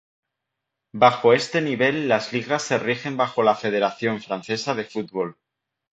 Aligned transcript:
Bajo 0.93 1.31
este 1.31 1.61
nivel 1.61 2.07
las 2.09 2.33
ligas 2.33 2.63
se 2.63 2.79
rigen 2.79 3.17
bajo 3.17 3.43
la 3.43 3.53
Federación 3.53 4.19
Francesa 4.19 4.73
de 4.73 4.85
Fútbol. 4.85 5.37